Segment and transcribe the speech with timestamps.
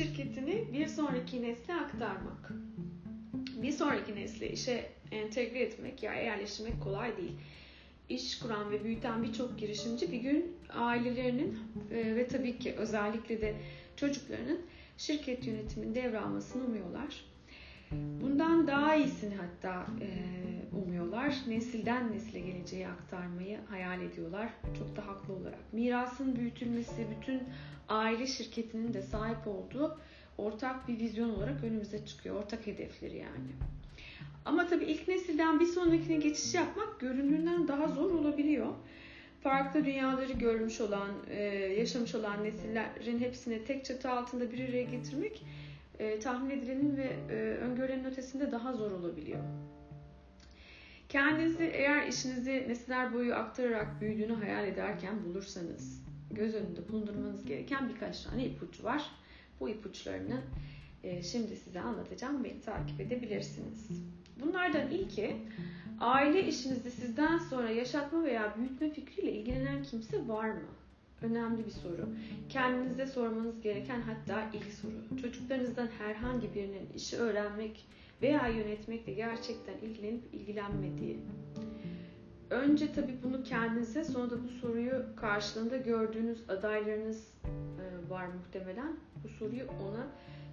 [0.00, 2.52] şirketini bir sonraki nesle aktarmak.
[3.62, 7.32] Bir sonraki nesle işe entegre etmek ya yerleştirmek kolay değil.
[8.08, 11.58] İş kuran ve büyüten birçok girişimci bir gün ailelerinin
[11.90, 13.54] e, ve tabii ki özellikle de
[13.96, 14.60] çocuklarının
[14.98, 17.24] şirket yönetimini devralmasını umuyorlar.
[17.92, 20.08] Bundan daha iyisini hatta e,
[20.72, 21.34] umuyorlar.
[21.48, 24.48] Nesilden nesile geleceği aktarmayı hayal ediyorlar.
[24.78, 25.72] Çok da haklı olarak.
[25.72, 27.42] Mirasın büyütülmesi bütün
[27.88, 29.98] aile şirketinin de sahip olduğu
[30.38, 32.36] ortak bir vizyon olarak önümüze çıkıyor.
[32.36, 33.50] Ortak hedefleri yani.
[34.44, 38.66] Ama tabii ilk nesilden bir sonrakine geçiş yapmak göründüğünden daha zor olabiliyor.
[39.42, 41.42] Farklı dünyaları görmüş olan, e,
[41.78, 45.42] yaşamış olan nesillerin hepsini tek çatı altında bir araya getirmek
[45.98, 49.40] e, tahmin edilenin ve e, öngörülenin ötesinde daha zor olabiliyor.
[51.10, 58.22] Kendinizi eğer işinizi nesiller boyu aktararak büyüdüğünü hayal ederken bulursanız göz önünde bulundurmanız gereken birkaç
[58.22, 59.10] tane ipucu var.
[59.60, 60.40] Bu ipuçlarını
[61.04, 62.44] e, şimdi size anlatacağım.
[62.44, 63.88] Beni takip edebilirsiniz.
[64.40, 65.36] Bunlardan ilki
[66.00, 70.68] aile işinizde sizden sonra yaşatma veya büyütme fikriyle ilgilenen kimse var mı?
[71.22, 72.08] Önemli bir soru.
[72.48, 75.20] Kendinize sormanız gereken hatta ilk soru.
[75.22, 77.86] Çocuklarınızdan herhangi birinin işi öğrenmek
[78.22, 81.18] veya yönetmekle gerçekten ilgilenip ilgilenmediği.
[82.50, 88.96] Önce tabii bunu kendinize sonra da bu soruyu karşılığında gördüğünüz adaylarınız e, var muhtemelen.
[89.24, 90.06] Bu soruyu ona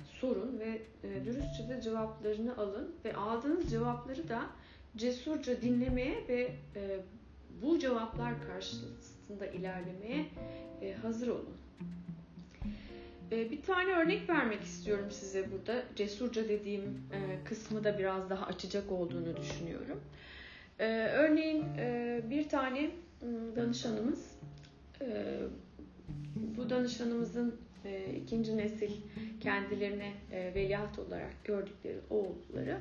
[0.03, 4.41] sorun ve e, dürüstçe de cevaplarını alın ve aldığınız cevapları da
[4.95, 6.99] cesurca dinlemeye ve e,
[7.61, 10.25] bu cevaplar karşısında ilerlemeye
[11.01, 11.57] hazır olun.
[13.31, 15.83] E, bir tane örnek vermek istiyorum size burada.
[15.95, 19.99] Cesurca dediğim e, kısmı da biraz daha açacak olduğunu düşünüyorum.
[20.79, 22.91] E, örneğin e, bir tane
[23.55, 24.31] danışanımız,
[25.01, 25.37] e,
[26.57, 27.55] bu danışanımızın
[28.23, 28.91] ikinci nesil
[29.41, 32.77] kendilerine veliaht olarak gördükleri oğulları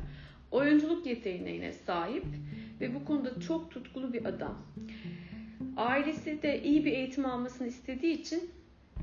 [0.50, 2.25] oyunculuk yeteneğine sahip
[2.81, 4.62] ve bu konuda çok tutkulu bir adam.
[5.76, 8.50] Ailesi de iyi bir eğitim almasını istediği için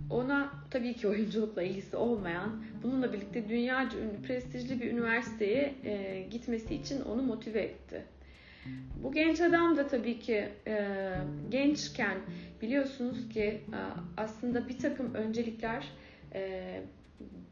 [0.10, 6.76] ona tabii ki oyunculukla ilgisi olmayan, bununla birlikte dünyaca ünlü prestijli bir üniversiteye e, gitmesi
[6.76, 8.04] için onu motive etti.
[9.04, 10.88] Bu genç adam da tabii ki e,
[11.50, 12.18] gençken
[12.62, 13.80] biliyorsunuz ki e,
[14.18, 15.88] aslında bir takım öncelikler
[16.34, 16.82] e,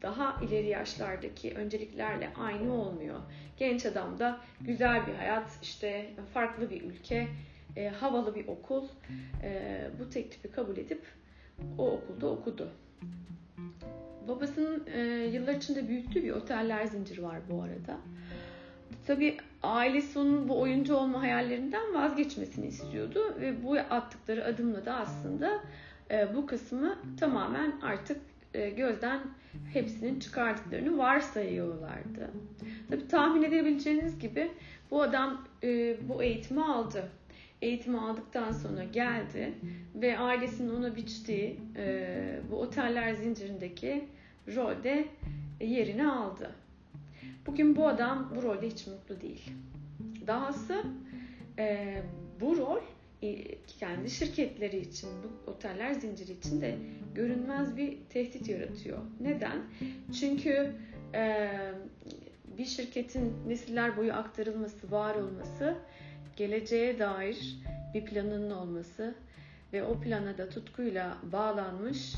[0.02, 3.20] daha ileri yaşlardaki önceliklerle aynı olmuyor.
[3.56, 7.28] Genç adam da güzel bir hayat, işte farklı bir ülke,
[7.76, 8.88] e, havalı bir okul
[9.42, 11.02] e, bu teklifi kabul edip
[11.78, 12.68] o okulda okudu.
[14.28, 15.00] Babasının e,
[15.32, 17.96] yıllar içinde büyüttüğü bir oteller zinciri var bu arada.
[19.06, 25.60] Tabii ailesi onun bu oyuncu olma hayallerinden vazgeçmesini istiyordu ve bu attıkları adımla da aslında
[26.10, 28.20] e, bu kısmı tamamen artık
[28.54, 29.20] e, gözden
[29.72, 32.30] hepsinin çıkardıklarını varsayıyorlardı.
[32.90, 34.50] Tabii tahmin edebileceğiniz gibi
[34.90, 37.08] bu adam e, bu eğitimi aldı.
[37.62, 39.52] Eğitimi aldıktan sonra geldi
[39.94, 44.04] ve ailesinin ona biçtiği e, bu oteller zincirindeki
[44.56, 45.08] rolde
[45.60, 46.50] yerini aldı.
[47.46, 49.50] Bugün bu adam bu rolde hiç mutlu değil.
[50.26, 50.82] Dahası
[52.40, 52.80] bu rol
[53.80, 56.78] kendi şirketleri için, bu oteller zinciri için de
[57.14, 58.98] görünmez bir tehdit yaratıyor.
[59.20, 59.58] Neden?
[60.20, 60.72] Çünkü
[61.14, 61.50] e,
[62.58, 65.76] bir şirketin nesiller boyu aktarılması, var olması,
[66.36, 67.56] geleceğe dair
[67.94, 69.14] bir planının olması
[69.72, 72.14] ve o plana da tutkuyla bağlanmış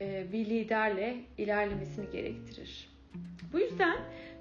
[0.00, 2.88] e, bir liderle ilerlemesini gerektirir.
[3.52, 3.96] Bu yüzden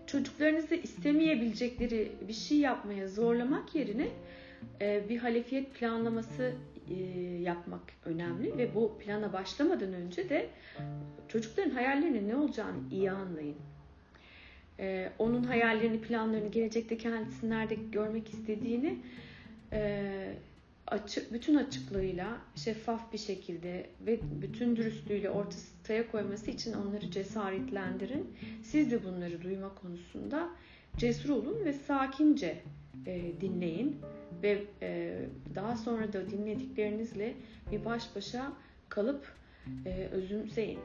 [0.07, 4.07] çocuklarınızı istemeyebilecekleri bir şey yapmaya zorlamak yerine
[4.81, 6.53] e, bir halefiyet planlaması
[6.89, 6.93] e,
[7.41, 10.49] yapmak önemli ve bu plana başlamadan önce de
[11.27, 13.55] çocukların hayallerinin ne olacağını iyi anlayın.
[14.83, 18.97] E, onun hayallerini, planlarını, gelecekte kendisini nerede görmek istediğini
[20.87, 28.35] açık, bütün açıklığıyla, şeffaf bir şekilde ve bütün dürüstlüğüyle ortaya koyması için onları cesaretlendirin.
[28.63, 30.49] Siz de bunları duyma konusunda
[30.97, 32.61] cesur olun ve sakince
[33.41, 33.97] dinleyin
[34.43, 35.19] ve e,
[35.55, 37.33] daha sonra da dinlediklerinizle
[37.71, 38.53] bir baş başa
[38.89, 39.33] kalıp
[39.85, 40.79] e, özümseyin.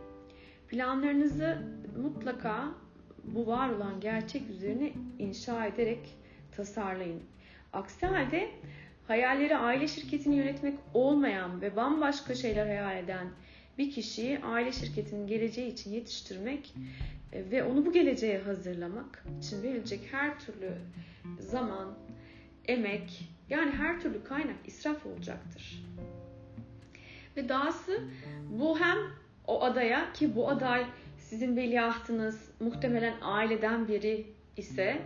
[0.68, 1.58] Planlarınızı
[2.02, 2.68] mutlaka
[3.34, 6.14] bu var olan gerçek üzerine inşa ederek
[6.56, 7.22] tasarlayın.
[7.72, 8.50] Aksi halde
[9.08, 13.28] hayalleri aile şirketini yönetmek olmayan ve bambaşka şeyler hayal eden
[13.78, 16.74] bir kişiyi aile şirketinin geleceği için yetiştirmek
[17.32, 20.72] e, ve onu bu geleceğe hazırlamak için verilecek her türlü
[21.40, 21.94] zaman,
[22.64, 25.84] emek, yani her türlü kaynak israf olacaktır.
[27.36, 28.00] Ve dahası
[28.50, 28.98] bu hem
[29.46, 30.86] o adaya ki bu aday
[31.30, 34.26] sizin veliahtınız muhtemelen aileden biri
[34.56, 34.96] ise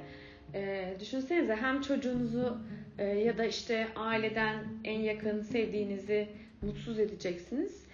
[0.54, 2.58] e, düşünsenize hem çocuğunuzu
[2.98, 6.28] e, ya da işte aileden en yakın sevdiğinizi
[6.62, 7.84] mutsuz edeceksiniz.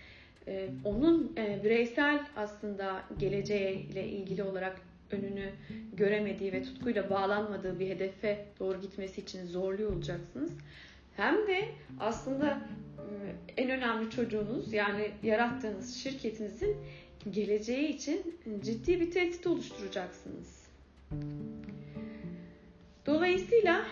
[0.49, 4.81] E, onun e, bireysel aslında geleceğiyle ilgili olarak
[5.11, 5.51] önünü
[5.93, 10.53] göremediği ve tutkuyla bağlanmadığı bir hedefe doğru gitmesi için zorluyor olacaksınız.
[11.17, 11.69] Hem de
[12.01, 12.61] aslında
[13.57, 16.77] en önemli çocuğunuz yani yarattığınız şirketinizin
[17.33, 20.69] geleceği için ciddi bir tehdit oluşturacaksınız.
[23.07, 23.87] Dolayısıyla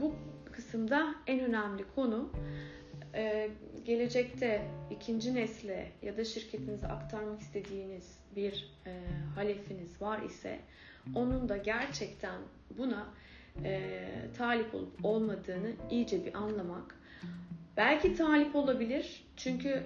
[0.00, 0.14] bu
[0.52, 2.30] kısımda en önemli konu
[3.84, 8.92] gelecekte ikinci nesle ya da şirketinize aktarmak istediğiniz bir e,
[9.34, 10.58] halefiniz var ise
[11.14, 12.40] onun da gerçekten
[12.78, 13.06] buna
[13.64, 13.90] e,
[14.38, 16.94] talip olup olmadığını iyice bir anlamak.
[17.78, 19.82] Belki talip olabilir çünkü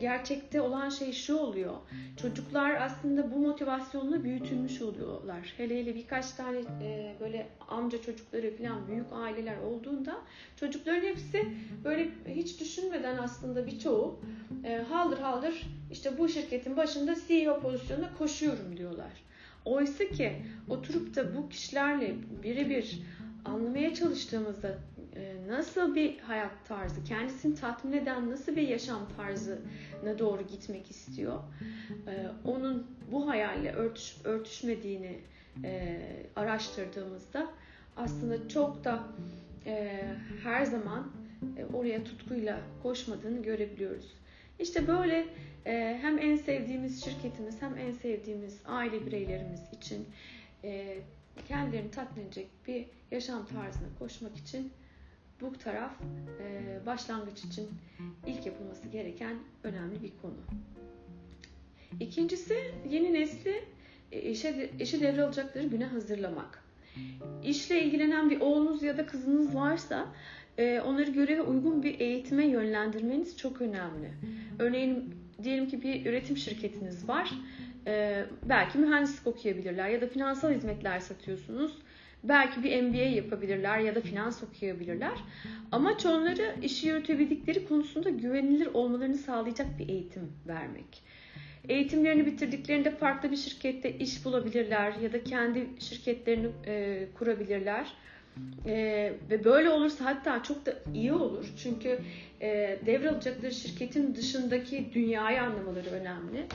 [0.00, 1.76] gerçekte olan şey şu oluyor.
[2.22, 5.54] Çocuklar aslında bu motivasyonla büyütülmüş oluyorlar.
[5.56, 10.18] Hele hele birkaç tane e, böyle amca çocukları falan büyük aileler olduğunda
[10.56, 11.46] çocukların hepsi
[11.84, 14.20] böyle hiç düşünmeden aslında birçoğu
[14.64, 19.12] e, haldır haldır işte bu şirketin başında CEO pozisyonuna koşuyorum diyorlar.
[19.64, 20.32] Oysa ki
[20.68, 23.02] oturup da bu kişilerle birebir
[23.44, 24.91] anlamaya çalıştığımızda e,
[25.48, 31.40] nasıl bir hayat tarzı, kendisini tatmin eden nasıl bir yaşam tarzına doğru gitmek istiyor,
[32.06, 35.18] e, onun bu hayalle örtüş, örtüşmediğini
[35.64, 35.98] e,
[36.36, 37.48] araştırdığımızda
[37.96, 39.02] aslında çok da
[40.42, 41.12] her zaman
[41.74, 44.14] oraya tutkuyla koşmadığını görebiliyoruz.
[44.58, 45.26] İşte böyle
[46.02, 50.06] hem en sevdiğimiz şirketimiz hem en sevdiğimiz aile bireylerimiz için
[51.48, 54.72] kendilerini tatmin edecek bir yaşam tarzına koşmak için
[55.42, 55.92] bu taraf
[56.40, 57.68] e, başlangıç için
[58.26, 60.34] ilk yapılması gereken önemli bir konu.
[62.00, 62.56] İkincisi
[62.88, 63.64] yeni nesli
[64.12, 66.62] e, işe, işe devralacakları güne hazırlamak.
[67.44, 70.06] İşle ilgilenen bir oğlunuz ya da kızınız varsa
[70.58, 74.10] e, onları göreve uygun bir eğitime yönlendirmeniz çok önemli.
[74.58, 77.32] Örneğin diyelim ki bir üretim şirketiniz var.
[78.48, 81.78] Belki mühendislik okuyabilirler ya da finansal hizmetler satıyorsunuz
[82.24, 85.18] Belki bir MBA yapabilirler ya da finans okuyabilirler.
[85.72, 91.02] Amaç onları işi yürütebildikleri konusunda güvenilir olmalarını sağlayacak bir eğitim vermek.
[91.68, 97.86] Eğitimlerini bitirdiklerinde farklı bir şirkette iş bulabilirler ya da kendi şirketlerini e, kurabilirler.
[98.66, 98.74] E,
[99.30, 101.46] ve böyle olursa hatta çok da iyi olur.
[101.62, 101.98] Çünkü
[102.40, 106.46] e, devralacakları şirketin dışındaki dünyayı anlamaları önemli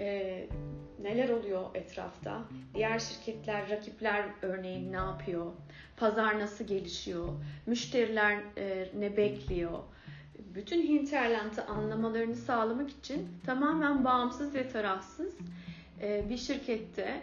[0.00, 0.46] e,
[1.02, 2.42] neler oluyor etrafta?
[2.74, 5.52] Diğer şirketler, rakipler örneğin ne yapıyor?
[5.96, 7.28] Pazar nasıl gelişiyor?
[7.66, 9.78] Müşteriler e, ne bekliyor?
[10.54, 15.34] Bütün hinterland'ı anlamalarını sağlamak için tamamen bağımsız ve tarafsız
[16.02, 17.22] e, bir şirkette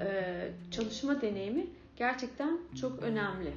[0.00, 0.34] e,
[0.70, 1.66] çalışma deneyimi
[1.96, 3.52] gerçekten çok önemli.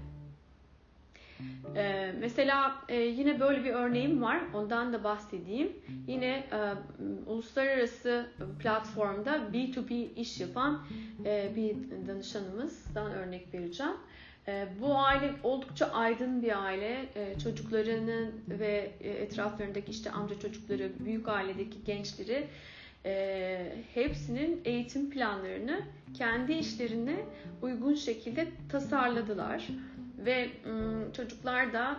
[1.76, 4.40] Ee, mesela e, yine böyle bir örneğim var.
[4.54, 5.72] Ondan da bahsedeyim.
[6.08, 6.74] Yine e,
[7.28, 8.26] uluslararası
[8.60, 10.82] platformda B2B iş yapan
[11.26, 11.76] e, bir
[12.08, 13.94] danışanımızdan örnek vereceğim.
[14.48, 17.06] E, bu aile oldukça aydın bir aile.
[17.16, 22.48] E, çocuklarının ve e, etraflarındaki işte amca çocukları, büyük ailedeki gençleri
[23.06, 25.82] e, hepsinin eğitim planlarını
[26.14, 27.16] kendi işlerine
[27.62, 29.68] uygun şekilde tasarladılar
[30.26, 30.50] ve
[31.16, 31.98] çocuklar da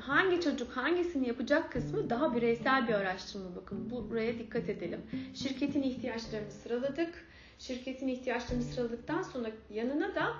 [0.00, 5.00] hangi çocuk hangisini yapacak kısmı daha bireysel bir araştırma bakın buraya dikkat edelim.
[5.34, 7.24] Şirketin ihtiyaçlarını sıraladık.
[7.58, 10.34] Şirketin ihtiyaçlarını sıraladıktan sonra yanına da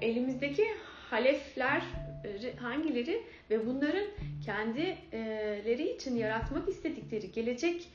[0.00, 0.64] elimizdeki
[1.10, 1.82] halefler
[2.60, 4.06] hangileri ve bunların
[4.44, 7.88] kendileri için yaratmak istedikleri gelecek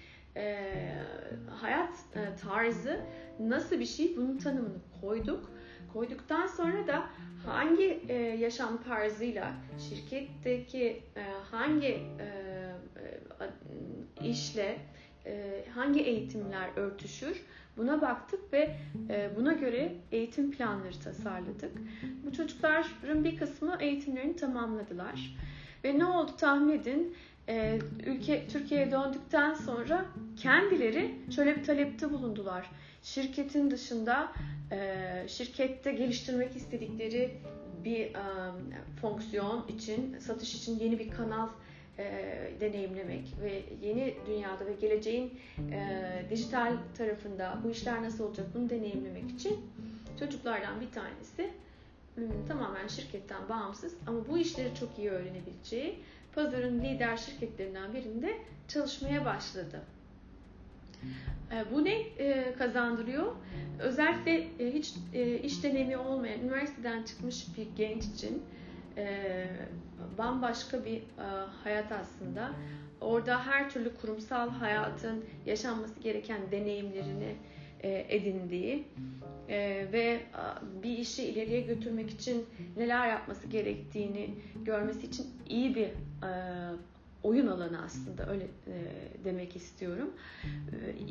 [1.50, 1.96] hayat
[2.42, 3.00] tarzı
[3.40, 5.52] nasıl bir şey bunun tanımını koyduk.
[5.94, 7.10] Koyduktan sonra da
[7.46, 9.54] hangi e, yaşam tarzıyla
[9.90, 12.28] şirketteki e, hangi e,
[14.22, 14.78] e, işle
[15.26, 17.44] e, hangi eğitimler örtüşür
[17.78, 18.76] buna baktık ve
[19.10, 21.72] e, buna göre eğitim planları tasarladık.
[22.26, 25.36] Bu çocukların bir kısmı eğitimlerini tamamladılar.
[25.84, 27.16] Ve ne oldu tahmin edin?
[27.50, 30.06] E, ülke Türkiye'ye döndükten sonra
[30.38, 32.70] kendileri şöyle bir talepte bulundular.
[33.02, 34.32] Şirketin dışında
[34.72, 37.38] e, şirkette geliştirmek istedikleri
[37.86, 38.52] bir e,
[39.02, 41.48] fonksiyon için, satış için yeni bir kanal
[41.98, 42.04] e,
[42.60, 45.40] deneyimlemek ve yeni dünyada ve geleceğin
[45.72, 49.60] e, dijital tarafında bu işler nasıl olacak bunu deneyimlemek için
[50.20, 51.52] çocuklardan bir tanesi
[52.16, 56.00] hmm, tamamen şirketten bağımsız ama bu işleri çok iyi öğrenebileceği
[56.36, 58.38] pazarın lider şirketlerinden birinde
[58.68, 59.82] çalışmaya başladı.
[61.52, 63.36] E, bu ne e, kazandırıyor?
[63.80, 68.44] Özellikle e, hiç e, iş deneyimi olmayan, üniversiteden çıkmış bir genç için
[70.18, 71.02] bambaşka bir
[71.64, 72.52] hayat aslında.
[73.02, 77.36] Orada her türlü kurumsal hayatın yaşanması gereken deneyimlerini
[77.90, 78.84] edindiği
[79.50, 80.20] e, ve
[80.84, 82.46] bir işi ileriye götürmek için
[82.78, 84.30] neler yapması gerektiğini
[84.66, 85.92] görmesi için iyi bir e,
[87.24, 88.48] oyun alanı aslında öyle
[89.24, 90.14] demek istiyorum.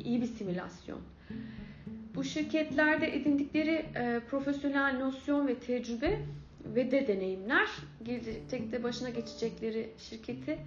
[0.05, 0.99] İyi bir simülasyon.
[2.15, 3.85] Bu şirketlerde edindikleri
[4.29, 6.19] profesyonel nosyon ve tecrübe
[6.65, 7.67] ve de deneyimler
[8.03, 10.59] gelecekte başına geçecekleri şirketi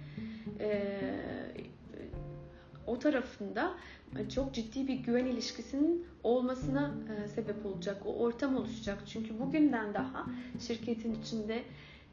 [2.87, 3.73] o tarafında
[4.35, 6.91] çok ciddi bir güven ilişkisinin olmasına
[7.23, 7.97] e, sebep olacak.
[8.05, 8.97] O ortam oluşacak.
[9.07, 10.25] Çünkü bugünden daha
[10.59, 11.63] şirketin içinde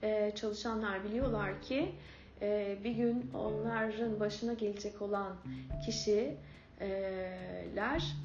[0.03, 1.93] e, çalışanlar biliyorlar ki
[2.43, 5.37] e, bir gün onların başına gelecek olan
[5.87, 6.37] kişiler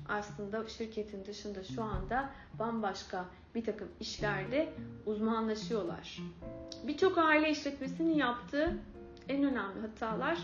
[0.08, 2.30] aslında şirketin dışında şu anda
[2.60, 3.26] bambaşka
[3.56, 4.70] bir takım işlerde
[5.06, 6.20] uzmanlaşıyorlar.
[6.88, 8.78] Birçok aile işletmesinin yaptığı
[9.30, 10.38] en önemli hatalar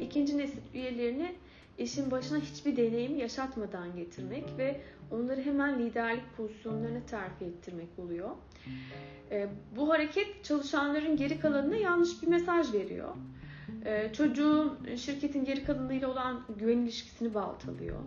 [0.00, 1.34] ikinci nesil üyelerini
[1.78, 8.30] işin başına hiçbir deneyim yaşatmadan getirmek ve onları hemen liderlik pozisyonlarına terfi ettirmek oluyor.
[9.30, 13.14] E, bu hareket çalışanların geri kalanına yanlış bir mesaj veriyor.
[13.84, 17.98] E, çocuğun şirketin geri kalanıyla olan güven ilişkisini baltalıyor.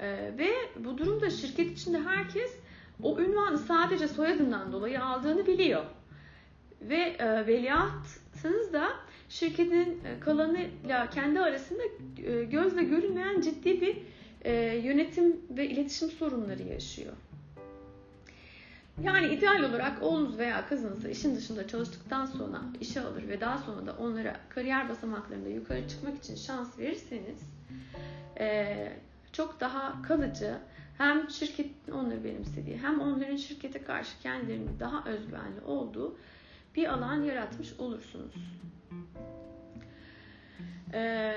[0.00, 0.50] E, ve
[0.84, 2.56] bu durumda şirket içinde herkes
[3.02, 5.84] o ünvanı sadece soyadından dolayı aldığını biliyor.
[6.80, 8.88] Ve e, veliahtınız da
[9.32, 11.82] şirketin e, kalanıyla kendi arasında
[12.26, 13.96] e, gözle görünmeyen ciddi bir
[14.44, 17.12] e, yönetim ve iletişim sorunları yaşıyor.
[19.02, 23.86] Yani ideal olarak oğlunuz veya kızınızı işin dışında çalıştıktan sonra işe alır ve daha sonra
[23.86, 27.38] da onlara kariyer basamaklarında yukarı çıkmak için şans verirseniz
[29.32, 30.54] çok daha kalıcı
[30.98, 36.16] hem şirketin onları benimsediği hem onların şirkete karşı kendilerinin daha özgüvenli olduğu
[36.76, 38.34] bir alan yaratmış olursunuz.
[40.94, 41.34] Ee,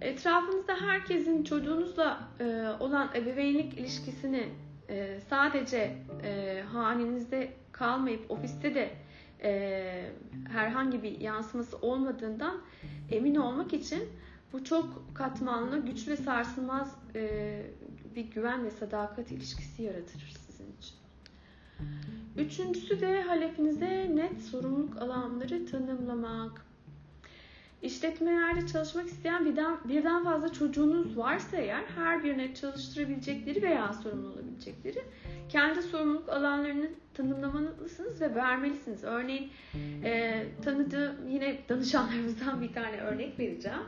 [0.00, 2.44] etrafınızda herkesin çocuğunuzla e,
[2.80, 4.48] olan ebeveynlik ilişkisini
[4.88, 8.90] e, sadece e, hanenizde kalmayıp ofiste de
[9.42, 10.12] e,
[10.52, 12.60] herhangi bir yansıması olmadığından
[13.10, 14.02] emin olmak için
[14.52, 17.62] bu çok katmanlı, güçlü ve sarsılmaz e,
[18.16, 20.96] bir güven ve sadakat ilişkisi yaratır sizin için.
[22.36, 26.67] Üçüncüsü de halefinize net sorumluluk alanları tanımlamak.
[27.82, 35.02] İşletmelerde çalışmak isteyen birden, birden fazla çocuğunuz varsa eğer her birine çalıştırabilecekleri veya sorumlu olabilecekleri
[35.48, 39.04] kendi sorumluluk alanlarını tanımlamalısınız ve vermelisiniz.
[39.04, 39.50] Örneğin
[40.04, 43.82] e, tanıdığım yine danışanlarımızdan bir tane örnek vereceğim.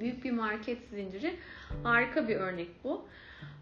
[0.00, 1.36] Büyük bir market zinciri.
[1.82, 3.06] Harika bir örnek bu.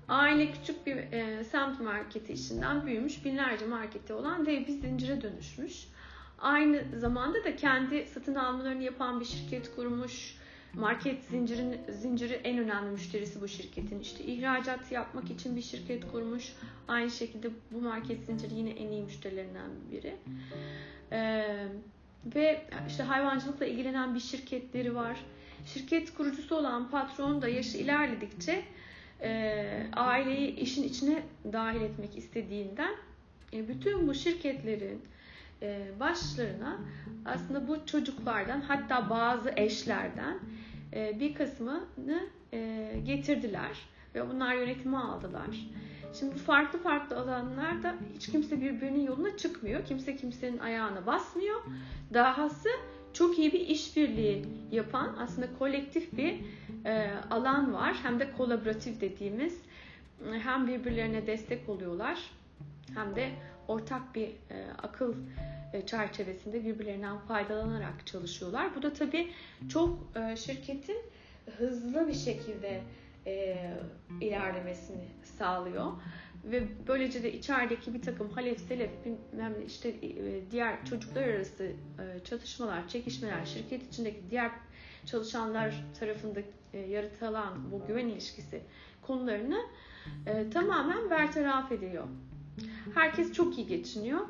[0.08, 5.88] Aile küçük bir e, semt marketi içinden büyümüş, binlerce marketi olan dev bir zincire dönüşmüş.
[6.40, 10.36] Aynı zamanda da kendi satın almalarını yapan bir şirket kurmuş.
[10.74, 14.00] Market zincirin zinciri en önemli müşterisi bu şirketin.
[14.00, 16.52] İşte ihracat yapmak için bir şirket kurmuş.
[16.88, 20.16] Aynı şekilde bu market zinciri yine en iyi müşterilerinden biri.
[21.12, 21.66] Ee,
[22.26, 25.24] ve işte hayvancılıkla ilgilenen bir şirketleri var.
[25.66, 28.62] Şirket kurucusu olan patron da yaşı ilerledikçe
[29.22, 32.94] e, aileyi işin içine dahil etmek istediğinden
[33.52, 35.02] e, bütün bu şirketlerin
[36.00, 36.78] başlarına
[37.24, 40.38] aslında bu çocuklardan hatta bazı eşlerden
[40.94, 42.20] e, bir kısmını
[42.52, 43.78] e, getirdiler
[44.14, 45.70] ve bunlar yönetimi aldılar.
[46.18, 49.84] Şimdi bu farklı farklı alanlarda hiç kimse birbirinin yoluna çıkmıyor.
[49.84, 51.60] Kimse kimsenin ayağına basmıyor.
[52.14, 52.68] Dahası
[53.12, 56.34] çok iyi bir işbirliği yapan aslında kolektif bir
[56.84, 57.96] e, alan var.
[58.02, 59.60] Hem de kolaboratif dediğimiz
[60.42, 62.18] hem birbirlerine destek oluyorlar
[62.94, 63.30] hem de
[63.70, 65.14] ortak bir e, akıl
[65.72, 68.74] e, çerçevesinde birbirlerinden faydalanarak çalışıyorlar.
[68.76, 69.30] Bu da tabii
[69.68, 70.98] çok e, şirketin
[71.58, 72.80] hızlı bir şekilde
[73.26, 73.56] e,
[74.20, 75.04] ilerlemesini
[75.38, 75.92] sağlıyor
[76.44, 82.24] ve böylece de içerideki bir takım halef selef bilmem işte e, diğer çocuklar arası e,
[82.24, 84.50] çatışmalar, çekişmeler, şirket içindeki diğer
[85.06, 86.40] çalışanlar tarafında
[86.72, 88.60] e, yaratılan bu güven ilişkisi
[89.02, 89.60] konularını
[90.52, 92.04] tamamen bertaraf ediyor.
[92.94, 94.20] Herkes çok iyi geçiniyor.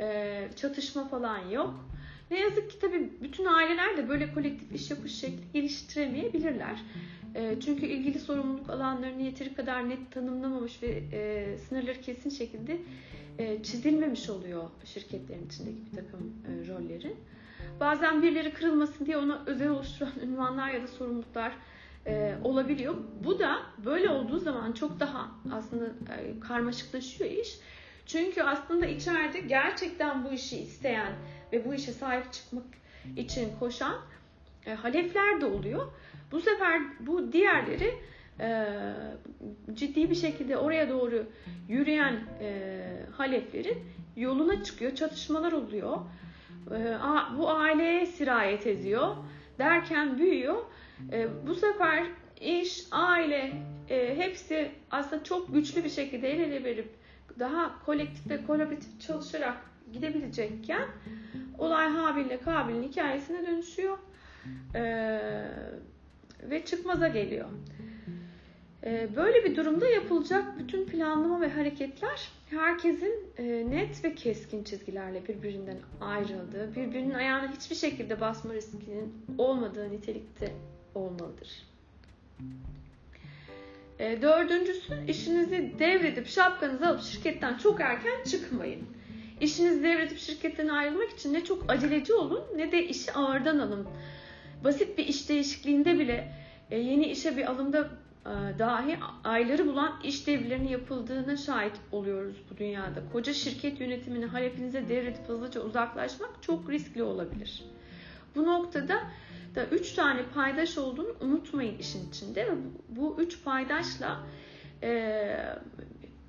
[0.00, 1.88] E, çatışma falan yok.
[2.30, 6.82] Ne yazık ki tabii bütün aileler de böyle kolektif iş yapış şekli geliştiremeyebilirler.
[7.34, 12.78] E, çünkü ilgili sorumluluk alanlarını yeteri kadar net tanımlamamış ve e, sınırları kesin şekilde
[13.38, 17.16] e, çizilmemiş oluyor şirketlerin içindeki bir takım e, rolleri.
[17.80, 21.52] Bazen birileri kırılmasın diye ona özel oluşturan ünvanlar ya da sorumluluklar
[22.06, 22.94] e, olabiliyor.
[23.24, 27.58] Bu da böyle olduğu zaman çok daha aslında e, karmaşıklaşıyor iş.
[28.06, 31.12] Çünkü aslında içeride gerçekten bu işi isteyen
[31.52, 32.64] ve bu işe sahip çıkmak
[33.16, 33.94] için koşan
[34.66, 35.92] e, halefler de oluyor.
[36.32, 37.94] Bu sefer bu diğerleri
[38.40, 38.66] e,
[39.74, 41.26] ciddi bir şekilde oraya doğru
[41.68, 42.82] yürüyen e,
[43.16, 43.78] haleflerin
[44.16, 44.94] yoluna çıkıyor.
[44.94, 45.98] Çatışmalar oluyor.
[46.70, 46.96] E,
[47.38, 49.16] bu aileye sirayet ediyor.
[49.58, 50.56] Derken büyüyor.
[51.12, 52.06] E, bu sefer
[52.40, 53.52] iş, aile
[53.90, 56.88] e, hepsi aslında çok güçlü bir şekilde el ele verip
[57.38, 59.56] daha kolektif ve kolaboratif çalışarak
[59.92, 60.88] gidebilecekken
[61.58, 63.98] olay Habil ile Kabil'in hikayesine dönüşüyor
[64.74, 65.20] ee,
[66.42, 67.48] ve çıkmaza geliyor.
[68.84, 75.28] Ee, böyle bir durumda yapılacak bütün planlama ve hareketler herkesin e, net ve keskin çizgilerle
[75.28, 80.52] birbirinden ayrıldığı, birbirinin ayağına hiçbir şekilde basma riskinin olmadığı nitelikte
[80.94, 81.48] olmalıdır.
[83.98, 88.86] E, dördüncüsü işinizi devredip şapkanızı alıp şirketten çok erken çıkmayın.
[89.40, 93.86] İşinizi devredip şirketten ayrılmak için ne çok aceleci olun ne de işi ağırdan alın.
[94.64, 96.32] Basit bir iş değişikliğinde bile
[96.70, 97.88] e, yeni işe bir alımda
[98.26, 103.02] e, dahi ayları bulan iş devlerinin yapıldığına şahit oluyoruz bu dünyada.
[103.12, 107.64] Koca şirket yönetimini halefinize devredip hızlıca uzaklaşmak çok riskli olabilir.
[108.34, 109.02] Bu noktada
[109.54, 112.52] da üç tane paydaş olduğunu unutmayın işin içinde ve
[112.88, 114.26] bu üç paydaşla
[114.82, 115.36] e,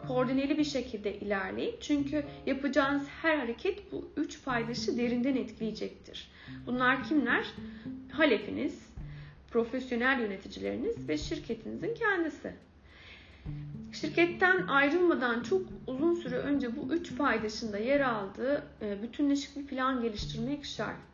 [0.08, 1.75] koordineli bir şekilde ilerleyin.
[1.82, 6.32] Çünkü yapacağınız her hareket bu üç paydaşı derinden etkileyecektir.
[6.65, 7.46] Bunlar kimler?
[8.12, 8.80] Halefiniz,
[9.51, 12.53] profesyonel yöneticileriniz ve şirketinizin kendisi.
[13.92, 20.01] Şirketten ayrılmadan çok uzun süre önce bu üç paydaşında yer aldığı e, bütünleşik bir plan
[20.01, 21.12] geliştirmek şart.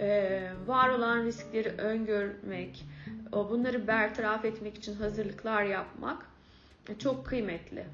[0.00, 2.84] E, var olan riskleri öngörmek,
[3.32, 6.26] bunları bertaraf etmek için hazırlıklar yapmak
[6.88, 7.84] e, çok kıymetli.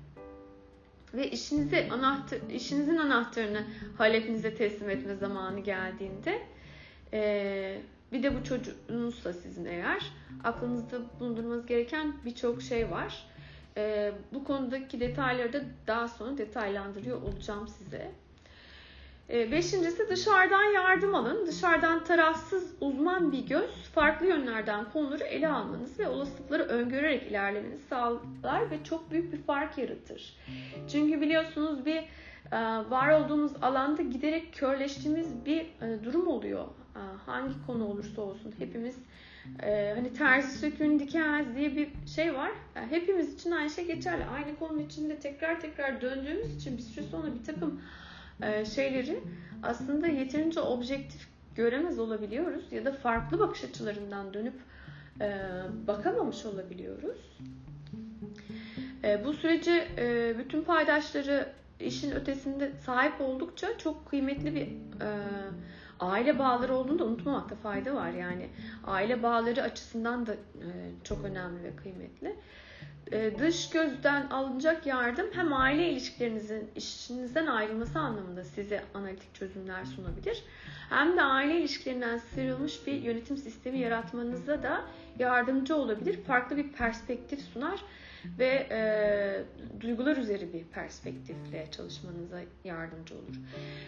[1.15, 3.65] Ve işinize anahtar, işinizin anahtarını
[3.99, 6.43] halefinize teslim etme zamanı geldiğinde
[8.13, 10.13] bir de bu çocuğunuzsa sizin eğer
[10.45, 13.27] aklınızda bulundurmanız gereken birçok şey var.
[14.33, 18.11] Bu konudaki detayları da daha sonra detaylandırıyor olacağım size.
[19.33, 21.47] Ee, beşincisi dışarıdan yardım alın.
[21.47, 28.71] Dışarıdan tarafsız uzman bir göz farklı yönlerden konuları ele almanız ve olasılıkları öngörerek ilerlemenizi sağlar
[28.71, 30.37] ve çok büyük bir fark yaratır.
[30.93, 31.97] Çünkü biliyorsunuz bir
[32.53, 32.59] e,
[32.91, 36.65] var olduğumuz alanda giderek körleştiğimiz bir e, durum oluyor.
[36.97, 38.97] E, hangi konu olursa olsun hepimiz
[39.95, 42.51] hani terzi sökün dikemez diye bir şey var.
[42.91, 44.25] hepimiz için aynı şey geçerli.
[44.25, 47.81] Aynı konunun içinde tekrar tekrar döndüğümüz için bir süre sonra bir takım
[48.75, 49.21] şeyleri
[49.63, 54.55] aslında yeterince objektif göremez olabiliyoruz ya da farklı bakış açılarından dönüp
[55.21, 55.39] e,
[55.87, 57.39] bakamamış olabiliyoruz.
[59.05, 59.85] E, bu süreci
[60.39, 61.49] bütün paydaşları
[61.81, 64.69] işin ötesinde sahip oldukça çok kıymetli bir
[66.01, 68.11] aile bağları olduğunu da unutmamakta fayda var.
[68.11, 68.49] Yani
[68.87, 70.35] aile bağları açısından da
[71.05, 72.37] çok önemli ve kıymetli.
[73.13, 80.45] E, dış gözden alınacak yardım hem aile ilişkilerinizin işinizden ayrılması anlamında size analitik çözümler sunabilir.
[80.91, 84.85] Hem de aile ilişkilerinden sıyrılmış bir yönetim sistemi yaratmanıza da
[85.19, 86.23] yardımcı olabilir.
[86.27, 87.85] Farklı bir perspektif sunar
[88.39, 88.81] ve e,
[89.81, 93.37] duygular üzeri bir perspektifle çalışmanıza yardımcı olur.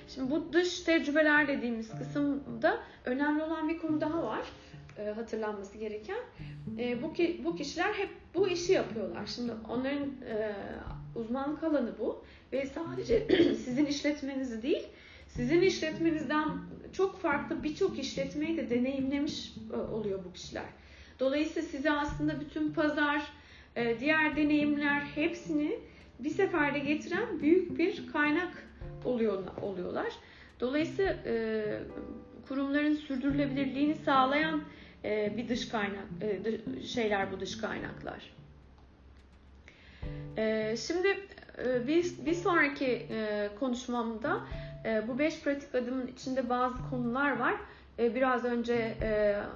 [0.08, 4.42] Şimdi bu dış tecrübeler dediğimiz kısımda önemli olan bir konu daha var
[4.98, 6.20] e, hatırlanması gereken.
[6.78, 9.26] E, bu ki bu kişiler hep bu işi yapıyorlar.
[9.26, 10.54] Şimdi onların e,
[11.14, 13.26] uzmanlık alanı bu ve sadece
[13.64, 14.86] sizin işletmenizi değil,
[15.28, 16.48] sizin işletmenizden
[16.92, 20.64] çok farklı birçok işletmeyi de deneyimlemiş e, oluyor bu kişiler.
[21.20, 23.22] Dolayısıyla size aslında bütün pazar,
[23.76, 25.78] e, diğer deneyimler hepsini
[26.18, 28.68] bir seferde getiren büyük bir kaynak
[29.04, 30.12] oluyor, oluyorlar.
[30.60, 31.64] Dolayısıyla e,
[32.48, 34.62] kurumların sürdürülebilirliğini sağlayan
[35.04, 38.32] e, bir dış kaynak e, şeyler bu dış kaynaklar.
[40.36, 41.08] E, şimdi
[41.86, 43.06] bir, bir sonraki
[43.60, 44.40] konuşmamda
[45.08, 47.54] bu beş pratik adımın içinde bazı konular var.
[47.98, 48.94] Biraz önce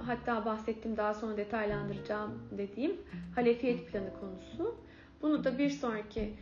[0.05, 2.97] hatta bahsettiğim daha sonra detaylandıracağım dediğim
[3.35, 4.75] halefiyet planı konusu.
[5.21, 6.33] Bunu da bir sonraki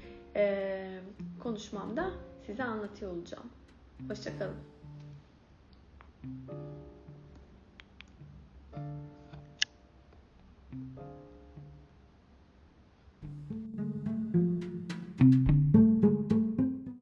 [1.44, 2.12] konuşmamda
[2.46, 3.50] size anlatıyor olacağım.
[4.08, 4.56] Hoşçakalın.